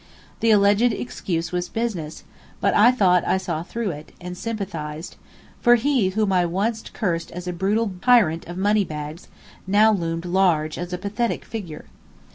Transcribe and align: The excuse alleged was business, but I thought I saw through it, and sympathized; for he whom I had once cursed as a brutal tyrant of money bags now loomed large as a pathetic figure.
The 0.39 0.49
excuse 0.51 1.49
alleged 1.51 1.51
was 1.53 1.69
business, 1.69 2.23
but 2.59 2.73
I 2.73 2.89
thought 2.91 3.23
I 3.27 3.37
saw 3.37 3.61
through 3.61 3.91
it, 3.91 4.13
and 4.19 4.35
sympathized; 4.35 5.15
for 5.59 5.75
he 5.75 6.09
whom 6.09 6.33
I 6.33 6.39
had 6.39 6.49
once 6.49 6.81
cursed 6.91 7.29
as 7.31 7.47
a 7.47 7.53
brutal 7.53 7.93
tyrant 8.01 8.47
of 8.47 8.57
money 8.57 8.83
bags 8.83 9.27
now 9.67 9.91
loomed 9.91 10.25
large 10.25 10.79
as 10.79 10.91
a 10.91 10.97
pathetic 10.97 11.45
figure. 11.45 11.85